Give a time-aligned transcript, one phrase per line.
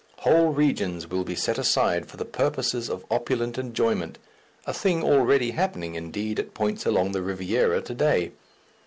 [0.21, 4.17] Whole regions will be set aside for the purposes of opulent enjoyment
[4.65, 8.31] a thing already happening, indeed, at points along the Riviera to day.